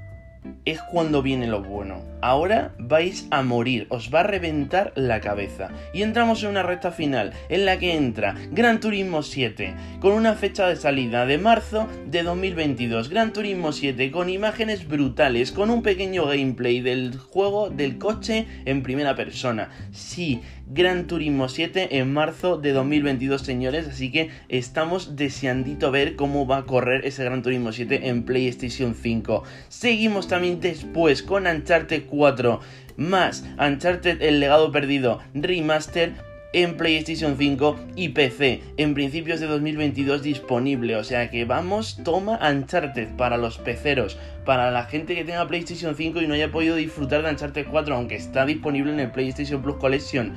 es 0.65 0.81
cuando 0.91 1.21
viene 1.21 1.45
lo 1.45 1.61
bueno 1.61 2.14
ahora 2.21 2.73
vais 2.77 3.27
a 3.31 3.41
morir, 3.41 3.87
os 3.89 4.13
va 4.13 4.21
a 4.21 4.23
reventar 4.23 4.93
la 4.95 5.21
cabeza. 5.21 5.69
Y 5.93 6.01
entramos 6.01 6.43
en 6.43 6.49
una 6.49 6.63
recta 6.63 6.91
final 6.91 7.33
en 7.49 7.65
la 7.65 7.77
que 7.77 7.95
entra 7.95 8.35
Gran 8.51 8.79
Turismo 8.79 9.23
7 9.23 9.73
con 9.99 10.13
una 10.13 10.33
fecha 10.33 10.67
de 10.67 10.75
salida 10.75 11.25
de 11.25 11.37
marzo 11.37 11.87
de 12.07 12.23
2022. 12.23 13.09
Gran 13.09 13.33
Turismo 13.33 13.71
7 13.71 14.11
con 14.11 14.29
imágenes 14.29 14.87
brutales, 14.87 15.51
con 15.51 15.69
un 15.69 15.83
pequeño 15.83 16.25
gameplay 16.25 16.81
del 16.81 17.17
juego 17.17 17.69
del 17.69 17.97
coche 17.97 18.47
en 18.65 18.83
primera 18.83 19.15
persona. 19.15 19.69
Sí, 19.91 20.41
Gran 20.67 21.05
Turismo 21.05 21.47
7 21.47 21.99
en 21.99 22.11
marzo 22.11 22.57
de 22.57 22.71
2022, 22.71 23.41
señores, 23.41 23.87
así 23.87 24.11
que 24.11 24.31
estamos 24.49 25.15
deseandito 25.15 25.91
ver 25.91 26.15
cómo 26.15 26.47
va 26.47 26.57
a 26.57 26.65
correr 26.65 27.05
ese 27.05 27.23
Gran 27.23 27.43
Turismo 27.43 27.71
7 27.71 28.07
en 28.07 28.23
PlayStation 28.23 28.95
5. 28.95 29.43
Seguimos 29.69 30.27
también 30.27 30.59
después 30.59 31.21
con 31.21 31.45
Uncharted 31.45 32.04
4 32.05 32.59
más 32.97 33.43
Uncharted 33.59 34.21
El 34.21 34.39
legado 34.39 34.71
perdido 34.71 35.19
remaster 35.33 36.13
en 36.53 36.77
PlayStation 36.77 37.35
5 37.37 37.75
y 37.97 38.09
PC 38.09 38.61
en 38.77 38.93
principios 38.93 39.41
de 39.41 39.47
2022 39.47 40.23
disponible. 40.23 40.95
O 40.95 41.03
sea 41.03 41.29
que 41.29 41.43
vamos, 41.43 41.99
toma 42.05 42.39
Uncharted 42.41 43.09
para 43.17 43.35
los 43.35 43.57
peceros, 43.57 44.17
para 44.45 44.71
la 44.71 44.85
gente 44.85 45.15
que 45.15 45.25
tenga 45.25 45.47
PlayStation 45.49 45.95
5 45.95 46.21
y 46.21 46.27
no 46.27 46.33
haya 46.33 46.51
podido 46.51 46.77
disfrutar 46.77 47.23
de 47.23 47.31
Uncharted 47.31 47.67
4, 47.69 47.95
aunque 47.95 48.15
está 48.15 48.45
disponible 48.45 48.93
en 48.93 49.01
el 49.01 49.11
PlayStation 49.11 49.61
Plus 49.61 49.75
Collection 49.75 50.33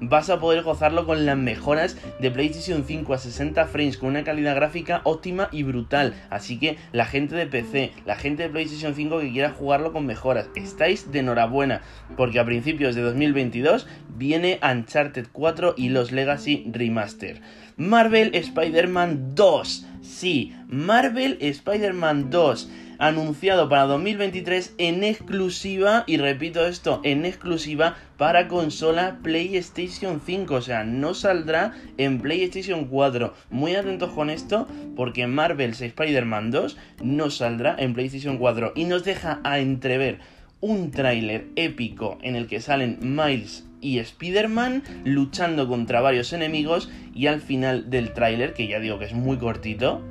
vas 0.00 0.30
a 0.30 0.40
poder 0.40 0.62
gozarlo 0.62 1.06
con 1.06 1.26
las 1.26 1.36
mejoras 1.36 1.96
de 2.20 2.30
PlayStation 2.30 2.84
5 2.84 3.14
a 3.14 3.18
60 3.18 3.66
frames, 3.66 3.98
con 3.98 4.10
una 4.10 4.24
calidad 4.24 4.54
gráfica 4.54 5.00
óptima 5.04 5.48
y 5.52 5.62
brutal. 5.62 6.14
Así 6.30 6.58
que 6.58 6.76
la 6.92 7.06
gente 7.06 7.34
de 7.36 7.46
PC, 7.46 7.92
la 8.06 8.16
gente 8.16 8.44
de 8.44 8.48
PlayStation 8.48 8.94
5 8.94 9.20
que 9.20 9.32
quiera 9.32 9.50
jugarlo 9.50 9.92
con 9.92 10.06
mejoras, 10.06 10.50
estáis 10.54 11.10
de 11.10 11.20
enhorabuena, 11.20 11.82
porque 12.16 12.38
a 12.38 12.44
principios 12.44 12.94
de 12.94 13.02
2022 13.02 13.86
viene 14.16 14.60
Uncharted 14.62 15.26
4 15.32 15.74
y 15.76 15.88
los 15.88 16.12
Legacy 16.12 16.66
Remaster. 16.72 17.40
Marvel 17.76 18.34
Spider-Man 18.34 19.34
2. 19.34 19.86
Sí, 20.02 20.54
Marvel 20.68 21.38
Spider-Man 21.40 22.30
2 22.30 22.68
anunciado 22.98 23.68
para 23.68 23.84
2023 23.84 24.74
en 24.78 25.04
exclusiva, 25.04 26.04
y 26.06 26.16
repito 26.16 26.66
esto, 26.66 27.00
en 27.04 27.24
exclusiva 27.24 27.96
para 28.16 28.48
consola 28.48 29.18
PlayStation 29.22 30.20
5, 30.24 30.54
o 30.54 30.60
sea, 30.60 30.84
no 30.84 31.14
saldrá 31.14 31.72
en 31.96 32.20
PlayStation 32.20 32.86
4. 32.86 33.32
Muy 33.50 33.76
atentos 33.76 34.10
con 34.10 34.30
esto, 34.30 34.66
porque 34.96 35.26
Marvel's 35.26 35.80
Spider-Man 35.80 36.50
2 36.50 36.76
no 37.02 37.30
saldrá 37.30 37.76
en 37.78 37.94
PlayStation 37.94 38.38
4 38.38 38.72
y 38.74 38.84
nos 38.84 39.04
deja 39.04 39.40
a 39.44 39.60
entrever 39.60 40.18
un 40.60 40.90
tráiler 40.90 41.46
épico 41.54 42.18
en 42.22 42.34
el 42.34 42.48
que 42.48 42.60
salen 42.60 42.98
Miles 43.00 43.64
y 43.80 43.98
Spider-Man 43.98 44.82
luchando 45.04 45.68
contra 45.68 46.00
varios 46.00 46.32
enemigos 46.32 46.90
y 47.14 47.28
al 47.28 47.40
final 47.40 47.90
del 47.90 48.12
tráiler, 48.12 48.54
que 48.54 48.66
ya 48.66 48.80
digo 48.80 48.98
que 48.98 49.04
es 49.04 49.12
muy 49.12 49.36
cortito, 49.36 50.02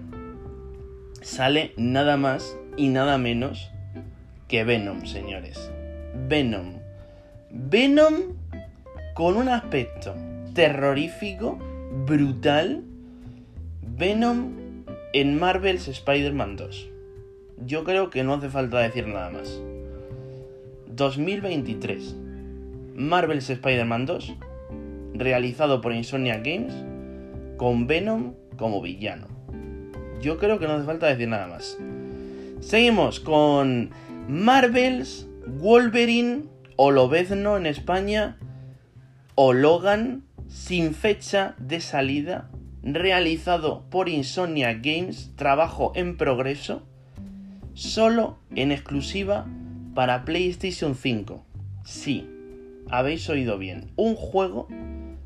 sale 1.21 1.73
nada 1.75 2.15
más 2.15 2.55
y 2.77 2.89
nada 2.89 3.17
menos 3.17 3.71
que 4.47 4.63
Venom, 4.63 5.05
señores. 5.05 5.71
Venom. 6.29 6.75
Venom 7.51 8.13
con 9.13 9.35
un 9.35 9.49
aspecto 9.49 10.15
terrorífico, 10.53 11.59
brutal. 12.05 12.83
Venom 13.81 14.83
en 15.13 15.39
Marvel's 15.39 15.87
Spider-Man 15.87 16.55
2. 16.55 16.89
Yo 17.65 17.83
creo 17.83 18.09
que 18.09 18.23
no 18.23 18.35
hace 18.35 18.49
falta 18.49 18.79
decir 18.79 19.07
nada 19.07 19.31
más. 19.31 19.59
2023. 20.87 22.15
Marvel's 22.95 23.49
Spider-Man 23.49 24.07
2, 24.07 24.33
realizado 25.13 25.81
por 25.81 25.93
Insomnia 25.93 26.37
Games, 26.37 26.73
con 27.57 27.85
Venom 27.85 28.33
como 28.57 28.81
villano. 28.81 29.27
Yo 30.21 30.39
creo 30.39 30.57
que 30.57 30.67
no 30.67 30.73
hace 30.73 30.85
falta 30.85 31.07
decir 31.07 31.27
nada 31.27 31.47
más. 31.47 31.77
Seguimos 32.59 33.19
con 33.19 33.91
Marvel's 34.27 35.27
Wolverine 35.45 36.43
o 36.75 36.91
Lobezno 36.91 37.55
en 37.55 37.65
España 37.65 38.37
o 39.35 39.53
Logan 39.53 40.23
sin 40.47 40.93
fecha 40.93 41.55
de 41.59 41.79
salida 41.79 42.49
realizado 42.81 43.85
por 43.89 44.09
Insomnia 44.09 44.73
Games, 44.73 45.31
trabajo 45.35 45.91
en 45.95 46.17
progreso, 46.17 46.83
solo 47.73 48.39
en 48.55 48.71
exclusiva 48.71 49.45
para 49.93 50.25
PlayStation 50.25 50.95
5. 50.95 51.45
Sí, 51.85 52.27
habéis 52.89 53.29
oído 53.29 53.57
bien, 53.57 53.91
un 53.95 54.15
juego 54.15 54.67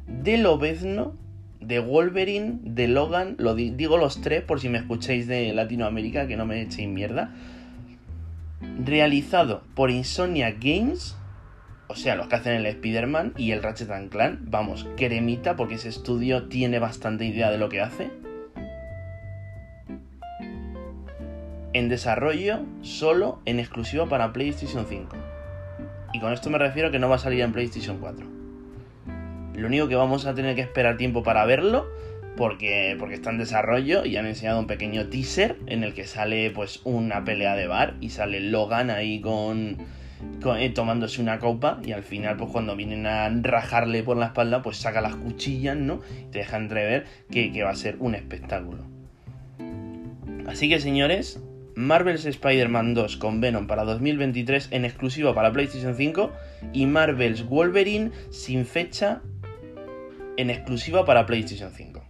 de 0.05 0.37
Lobezno 0.37 1.15
de 1.61 1.79
Wolverine, 1.79 2.59
de 2.63 2.87
Logan, 2.87 3.35
lo 3.37 3.55
digo 3.55 3.97
los 3.97 4.19
tres 4.21 4.43
por 4.43 4.59
si 4.59 4.67
me 4.67 4.79
escucháis 4.79 5.27
de 5.27 5.53
Latinoamérica, 5.53 6.27
que 6.27 6.35
no 6.35 6.45
me 6.45 6.61
echéis 6.61 6.89
mierda. 6.89 7.33
Realizado 8.83 9.63
por 9.75 9.91
Insomnia 9.91 10.51
Games, 10.59 11.15
o 11.87 11.95
sea, 11.95 12.15
los 12.15 12.27
que 12.27 12.35
hacen 12.35 12.53
el 12.53 12.65
Spider-Man 12.65 13.33
y 13.37 13.51
el 13.51 13.61
Ratchet 13.61 14.09
Clan, 14.09 14.39
vamos, 14.43 14.87
cremita, 14.97 15.55
porque 15.55 15.75
ese 15.75 15.89
estudio 15.89 16.47
tiene 16.47 16.79
bastante 16.79 17.25
idea 17.25 17.51
de 17.51 17.57
lo 17.57 17.69
que 17.69 17.81
hace. 17.81 18.09
En 21.73 21.89
desarrollo, 21.89 22.65
solo 22.81 23.39
en 23.45 23.59
exclusivo 23.59 24.09
para 24.09 24.33
PlayStation 24.33 24.85
5. 24.87 25.15
Y 26.13 26.19
con 26.19 26.33
esto 26.33 26.49
me 26.49 26.57
refiero 26.57 26.91
que 26.91 26.99
no 26.99 27.07
va 27.07 27.15
a 27.15 27.19
salir 27.19 27.41
en 27.41 27.53
PlayStation 27.53 27.97
4. 27.99 28.30
Lo 29.55 29.67
único 29.67 29.87
que 29.87 29.95
vamos 29.95 30.25
a 30.25 30.33
tener 30.33 30.55
que 30.55 30.61
esperar 30.61 30.97
tiempo 30.97 31.23
para 31.23 31.45
verlo, 31.45 31.87
porque, 32.37 32.95
porque 32.97 33.15
está 33.15 33.29
en 33.29 33.37
desarrollo 33.37 34.05
y 34.05 34.17
han 34.17 34.25
enseñado 34.25 34.59
un 34.59 34.67
pequeño 34.67 35.07
teaser 35.07 35.57
en 35.67 35.83
el 35.83 35.93
que 35.93 36.05
sale 36.05 36.49
pues 36.51 36.81
una 36.83 37.23
pelea 37.23 37.55
de 37.55 37.67
bar 37.67 37.95
y 37.99 38.09
sale 38.09 38.39
Logan 38.39 38.89
ahí 38.89 39.19
con, 39.19 39.77
eh, 40.57 40.69
tomándose 40.69 41.21
una 41.21 41.39
copa 41.39 41.79
y 41.83 41.91
al 41.91 42.03
final 42.03 42.37
pues 42.37 42.49
cuando 42.51 42.75
vienen 42.75 43.05
a 43.05 43.29
rajarle 43.29 44.03
por 44.03 44.17
la 44.17 44.27
espalda 44.27 44.61
pues 44.61 44.77
saca 44.77 45.01
las 45.01 45.15
cuchillas, 45.15 45.75
¿no? 45.75 46.01
Y 46.27 46.31
te 46.31 46.39
deja 46.39 46.57
entrever 46.57 47.05
que, 47.29 47.51
que 47.51 47.63
va 47.63 47.71
a 47.71 47.75
ser 47.75 47.97
un 47.99 48.15
espectáculo. 48.15 48.85
Así 50.47 50.69
que 50.69 50.79
señores, 50.79 51.41
Marvel's 51.75 52.25
Spider-Man 52.25 52.93
2 52.93 53.17
con 53.17 53.41
Venom 53.41 53.67
para 53.67 53.83
2023 53.83 54.69
en 54.71 54.85
exclusiva 54.85 55.33
para 55.33 55.51
PlayStation 55.51 55.95
5 55.95 56.31
y 56.73 56.85
Marvel's 56.85 57.47
Wolverine 57.47 58.11
sin 58.29 58.65
fecha 58.65 59.21
en 60.37 60.49
exclusiva 60.49 61.05
para 61.05 61.25
PlayStation 61.25 61.71
5. 61.71 62.01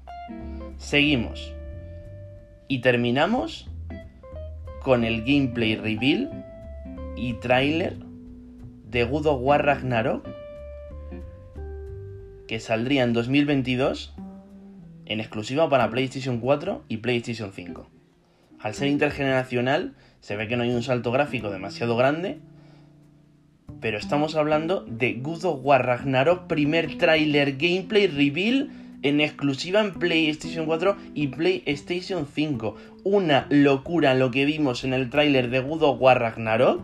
Seguimos. 0.77 1.53
Y 2.67 2.79
terminamos 2.79 3.69
con 4.81 5.03
el 5.03 5.23
gameplay 5.23 5.75
reveal 5.75 6.45
y 7.15 7.33
trailer 7.33 7.97
de 8.89 9.03
God 9.03 9.25
of 9.27 9.41
War 9.41 9.65
Ragnarok 9.65 10.27
que 12.47 12.59
saldría 12.59 13.03
en 13.03 13.13
2022 13.13 14.13
en 15.05 15.19
exclusiva 15.19 15.69
para 15.69 15.89
PlayStation 15.89 16.39
4 16.39 16.83
y 16.87 16.97
PlayStation 16.97 17.51
5. 17.53 17.87
Al 18.59 18.73
ser 18.73 18.89
intergeneracional, 18.89 19.95
se 20.19 20.35
ve 20.35 20.47
que 20.47 20.57
no 20.57 20.63
hay 20.63 20.71
un 20.71 20.83
salto 20.83 21.11
gráfico 21.11 21.49
demasiado 21.49 21.95
grande, 21.95 22.39
pero 23.81 23.97
estamos 23.97 24.35
hablando 24.35 24.85
de 24.87 25.13
God 25.13 25.45
of 25.45 25.65
Ragnarok, 25.65 26.47
primer 26.47 26.97
trailer 26.97 27.57
gameplay 27.57 28.07
reveal 28.07 28.69
en 29.01 29.19
exclusiva 29.19 29.81
en 29.81 29.93
PlayStation 29.93 30.67
4 30.67 30.95
y 31.15 31.27
PlayStation 31.27 32.27
5. 32.31 32.75
Una 33.03 33.47
locura 33.49 34.13
lo 34.13 34.29
que 34.29 34.45
vimos 34.45 34.83
en 34.83 34.93
el 34.93 35.09
tráiler 35.09 35.49
de 35.49 35.59
God 35.59 35.99
Ragnarok, 35.99 36.81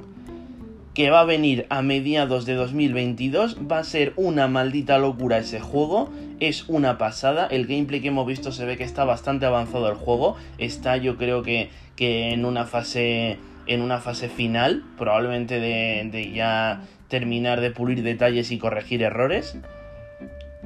que 0.95 1.11
va 1.11 1.19
a 1.21 1.25
venir 1.25 1.67
a 1.69 1.83
mediados 1.83 2.47
de 2.47 2.55
2022. 2.55 3.57
Va 3.71 3.77
a 3.77 3.83
ser 3.83 4.13
una 4.15 4.47
maldita 4.47 4.97
locura 4.97 5.37
ese 5.37 5.59
juego. 5.59 6.09
Es 6.39 6.67
una 6.67 6.97
pasada. 6.97 7.45
El 7.45 7.67
gameplay 7.67 8.01
que 8.01 8.07
hemos 8.07 8.25
visto 8.25 8.51
se 8.51 8.65
ve 8.65 8.77
que 8.77 8.83
está 8.83 9.05
bastante 9.05 9.45
avanzado 9.45 9.87
el 9.89 9.95
juego. 9.95 10.37
Está 10.57 10.97
yo 10.97 11.17
creo 11.17 11.43
que, 11.43 11.69
que 11.95 12.31
en 12.33 12.45
una 12.45 12.65
fase 12.65 13.37
en 13.67 13.81
una 13.81 13.99
fase 13.99 14.29
final, 14.29 14.83
probablemente 14.97 15.59
de, 15.59 16.31
ya 16.33 16.81
terminar 17.07 17.61
de 17.61 17.71
pulir 17.71 18.03
detalles 18.03 18.51
y 18.51 18.57
corregir 18.57 19.03
errores. 19.03 19.57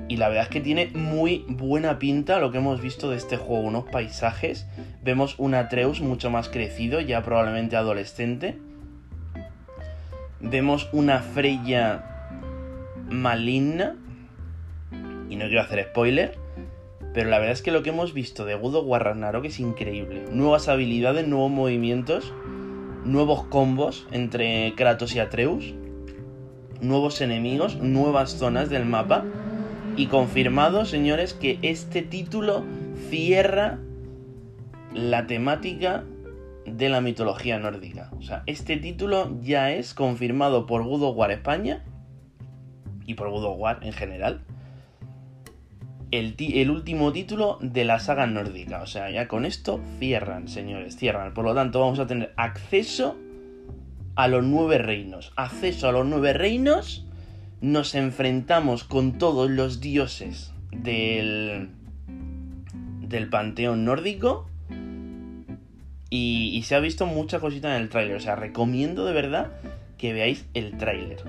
Y 0.07 0.17
la 0.17 0.29
verdad 0.29 0.45
es 0.45 0.49
que 0.49 0.61
tiene 0.61 0.87
muy 0.93 1.45
buena 1.47 1.99
pinta 1.99 2.39
lo 2.39 2.51
que 2.51 2.57
hemos 2.57 2.81
visto 2.81 3.09
de 3.09 3.17
este 3.17 3.37
juego, 3.37 3.63
unos 3.63 3.85
paisajes. 3.85 4.67
Vemos 5.03 5.35
un 5.37 5.53
Atreus 5.53 6.01
mucho 6.01 6.29
más 6.29 6.49
crecido, 6.49 6.99
ya 7.01 7.23
probablemente 7.23 7.75
adolescente. 7.75 8.57
Vemos 10.39 10.89
una 10.91 11.19
Freya 11.19 12.03
maligna. 13.09 13.95
Y 15.29 15.35
no 15.35 15.45
quiero 15.45 15.61
hacer 15.61 15.85
spoiler. 15.85 16.37
Pero 17.13 17.29
la 17.29 17.39
verdad 17.39 17.53
es 17.53 17.61
que 17.61 17.71
lo 17.71 17.83
que 17.83 17.89
hemos 17.89 18.13
visto 18.13 18.45
de 18.45 18.55
God 18.55 18.75
of 18.75 18.85
War 18.87 19.03
Ragnarok 19.03 19.45
es 19.45 19.59
increíble. 19.59 20.23
Nuevas 20.31 20.67
habilidades, 20.67 21.27
nuevos 21.27 21.51
movimientos 21.51 22.33
nuevos 23.05 23.43
combos 23.43 24.07
entre 24.11 24.73
Kratos 24.75 25.15
y 25.15 25.19
Atreus. 25.19 25.73
nuevos 26.81 27.21
enemigos, 27.21 27.75
nuevas 27.75 28.31
zonas 28.31 28.69
del 28.69 28.85
mapa. 28.85 29.23
Y 29.97 30.07
confirmado, 30.07 30.85
señores, 30.85 31.33
que 31.33 31.59
este 31.61 32.01
título 32.01 32.63
cierra 33.09 33.77
la 34.93 35.27
temática 35.27 36.03
de 36.65 36.89
la 36.89 37.01
mitología 37.01 37.59
nórdica. 37.59 38.09
O 38.17 38.21
sea, 38.21 38.43
este 38.45 38.77
título 38.77 39.37
ya 39.41 39.71
es 39.71 39.93
confirmado 39.93 40.65
por 40.65 40.83
God 40.83 41.03
of 41.03 41.17
War 41.17 41.31
España 41.31 41.83
y 43.05 43.15
por 43.15 43.29
God 43.29 43.45
of 43.45 43.59
War 43.59 43.79
en 43.81 43.93
general. 43.93 44.43
El, 46.11 46.69
último 46.69 47.13
título 47.13 47.57
de 47.61 47.85
la 47.85 47.99
saga 47.99 48.27
nórdica. 48.27 48.81
O 48.81 48.85
sea, 48.85 49.09
ya 49.09 49.27
con 49.27 49.45
esto 49.45 49.79
cierran, 49.99 50.47
señores, 50.47 50.97
cierran. 50.97 51.33
Por 51.33 51.45
lo 51.45 51.55
tanto, 51.55 51.79
vamos 51.79 51.99
a 51.99 52.07
tener 52.07 52.33
acceso 52.35 53.17
a 54.15 54.27
los 54.27 54.43
nueve 54.43 54.77
reinos. 54.77 55.31
Acceso 55.37 55.87
a 55.87 55.91
los 55.93 56.05
nueve 56.05 56.33
reinos. 56.33 57.05
Nos 57.61 57.95
enfrentamos 57.95 58.83
con 58.83 59.17
todos 59.17 59.49
los 59.49 59.79
dioses 59.79 60.51
del, 60.71 61.69
del 63.01 63.29
panteón 63.29 63.85
nórdico 63.85 64.47
y, 66.13 66.61
se 66.65 66.75
ha 66.75 66.79
visto 66.79 67.05
mucha 67.05 67.39
cosita 67.39 67.75
en 67.75 67.83
el 67.83 67.89
tráiler. 67.89 68.17
O 68.17 68.19
sea, 68.19 68.35
recomiendo 68.35 69.05
de 69.05 69.13
verdad 69.13 69.53
que 69.97 70.11
veáis 70.11 70.45
el 70.53 70.77
tráiler. 70.77 71.23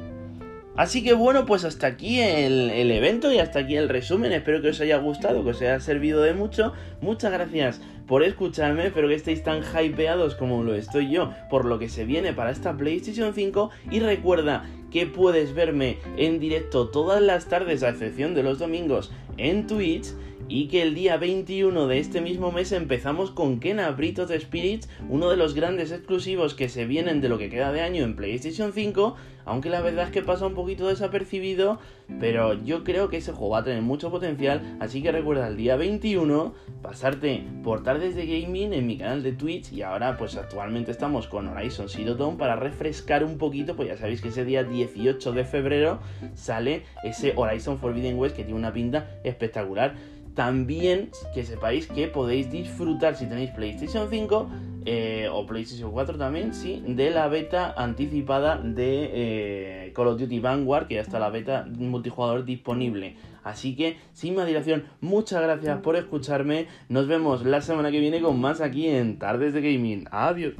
Así 0.74 1.04
que 1.04 1.12
bueno, 1.12 1.44
pues 1.44 1.64
hasta 1.64 1.86
aquí 1.86 2.20
el, 2.20 2.90
evento 2.90 3.30
y 3.30 3.38
hasta 3.38 3.60
aquí 3.60 3.76
el 3.76 3.90
resumen. 3.90 4.32
Espero 4.32 4.62
que 4.62 4.70
os 4.70 4.80
haya 4.80 4.96
gustado, 4.96 5.44
que 5.44 5.50
os 5.50 5.60
haya 5.60 5.78
servido 5.80 6.22
de 6.22 6.32
mucho. 6.32 6.72
Muchas 7.02 7.30
gracias 7.30 7.80
por 8.06 8.22
escucharme. 8.22 8.86
Espero 8.86 9.08
que 9.08 9.14
estéis 9.14 9.42
tan 9.42 9.62
hypeados 9.62 10.34
como 10.34 10.62
lo 10.62 10.74
estoy 10.74 11.10
yo 11.10 11.32
por 11.50 11.66
lo 11.66 11.78
que 11.78 11.90
se 11.90 12.06
viene 12.06 12.32
para 12.32 12.50
esta 12.50 12.74
PlayStation 12.76 13.34
5. 13.34 13.70
Y 13.90 14.00
recuerda 14.00 14.64
que 14.90 15.06
puedes 15.06 15.54
verme 15.54 15.98
en 16.16 16.38
directo 16.38 16.88
todas 16.88 17.20
las 17.20 17.46
tardes, 17.46 17.82
a 17.82 17.90
excepción 17.90 18.34
de 18.34 18.42
los 18.42 18.58
domingos, 18.58 19.12
en 19.36 19.66
Twitch 19.66 20.06
y 20.52 20.68
que 20.68 20.82
el 20.82 20.94
día 20.94 21.16
21 21.16 21.86
de 21.86 21.98
este 21.98 22.20
mismo 22.20 22.52
mes 22.52 22.72
empezamos 22.72 23.30
con 23.30 23.58
Kena 23.58 23.90
Breath 23.92 24.26
the 24.28 24.38
Spirits, 24.38 24.86
uno 25.08 25.30
de 25.30 25.38
los 25.38 25.54
grandes 25.54 25.92
exclusivos 25.92 26.54
que 26.54 26.68
se 26.68 26.84
vienen 26.84 27.22
de 27.22 27.30
lo 27.30 27.38
que 27.38 27.48
queda 27.48 27.72
de 27.72 27.80
año 27.80 28.04
en 28.04 28.14
PlayStation 28.16 28.74
5, 28.74 29.16
aunque 29.46 29.70
la 29.70 29.80
verdad 29.80 30.04
es 30.04 30.10
que 30.10 30.20
pasa 30.20 30.46
un 30.46 30.52
poquito 30.52 30.88
desapercibido, 30.88 31.78
pero 32.20 32.52
yo 32.52 32.84
creo 32.84 33.08
que 33.08 33.16
ese 33.16 33.32
juego 33.32 33.54
va 33.54 33.60
a 33.60 33.64
tener 33.64 33.80
mucho 33.80 34.10
potencial, 34.10 34.76
así 34.78 35.02
que 35.02 35.10
recuerda 35.10 35.48
el 35.48 35.56
día 35.56 35.76
21 35.76 36.52
pasarte 36.82 37.44
por 37.64 37.82
tardes 37.82 38.14
de 38.14 38.26
gaming 38.26 38.74
en 38.74 38.86
mi 38.86 38.98
canal 38.98 39.22
de 39.22 39.32
Twitch 39.32 39.72
y 39.72 39.80
ahora 39.80 40.18
pues 40.18 40.36
actualmente 40.36 40.90
estamos 40.90 41.28
con 41.28 41.48
Horizon 41.48 41.88
Zero 41.88 42.14
Dawn 42.14 42.36
para 42.36 42.56
refrescar 42.56 43.24
un 43.24 43.38
poquito, 43.38 43.74
pues 43.74 43.88
ya 43.88 43.96
sabéis 43.96 44.20
que 44.20 44.28
ese 44.28 44.44
día 44.44 44.64
18 44.64 45.32
de 45.32 45.44
febrero 45.44 46.00
sale 46.34 46.82
ese 47.04 47.32
Horizon 47.36 47.78
Forbidden 47.78 48.18
West 48.18 48.36
que 48.36 48.44
tiene 48.44 48.58
una 48.58 48.74
pinta 48.74 49.08
espectacular. 49.24 49.94
También 50.34 51.10
que 51.34 51.44
sepáis 51.44 51.86
que 51.86 52.08
podéis 52.08 52.50
disfrutar 52.50 53.16
si 53.16 53.26
tenéis 53.26 53.50
PlayStation 53.50 54.08
5 54.08 54.48
eh, 54.84 55.28
o 55.30 55.46
PlayStation 55.46 55.92
4 55.92 56.18
también, 56.18 56.54
sí, 56.54 56.82
de 56.86 57.10
la 57.10 57.28
beta 57.28 57.72
anticipada 57.76 58.56
de 58.56 59.10
eh, 59.12 59.92
Call 59.94 60.08
of 60.08 60.18
Duty 60.18 60.40
Vanguard, 60.40 60.88
que 60.88 60.96
ya 60.96 61.02
está 61.02 61.18
la 61.18 61.30
beta 61.30 61.66
multijugador 61.68 62.44
disponible. 62.44 63.16
Así 63.44 63.76
que, 63.76 63.98
sin 64.12 64.34
más 64.34 64.46
dilación, 64.46 64.84
muchas 65.00 65.42
gracias 65.42 65.80
por 65.80 65.96
escucharme. 65.96 66.66
Nos 66.88 67.06
vemos 67.06 67.44
la 67.44 67.60
semana 67.60 67.90
que 67.90 68.00
viene 68.00 68.20
con 68.20 68.40
más 68.40 68.60
aquí 68.60 68.88
en 68.88 69.18
Tardes 69.18 69.52
de 69.52 69.60
Gaming. 69.60 70.06
Adiós. 70.10 70.54